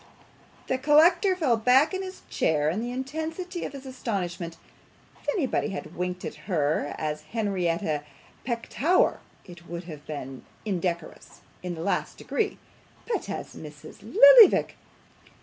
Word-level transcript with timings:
The 0.65 0.79
collector 0.79 1.35
fell 1.35 1.57
back 1.57 1.93
in 1.93 2.01
his 2.01 2.23
chair 2.27 2.71
in 2.71 2.81
the 2.81 2.89
intensity 2.91 3.65
of 3.65 3.73
his 3.73 3.85
astonishment. 3.85 4.57
If 5.21 5.29
anybody 5.29 5.69
had 5.69 5.95
winked 5.95 6.25
at 6.25 6.49
her 6.49 6.95
as 6.97 7.21
Henrietta 7.21 8.01
Petowker, 8.43 9.19
it 9.45 9.67
would 9.67 9.83
have 9.83 10.03
been 10.07 10.43
indecorous 10.65 11.41
in 11.61 11.75
the 11.75 11.83
last 11.83 12.17
degree; 12.17 12.57
but 13.07 13.29
as 13.29 13.53
Mrs. 13.55 14.01
Lillyvick! 14.01 14.75